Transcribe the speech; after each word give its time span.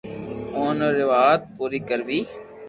اوون 0.53 0.75
ري 0.81 0.83
ھر 0.91 0.97
وات 1.11 1.41
پوري 1.55 1.79
ڪروي 1.89 2.19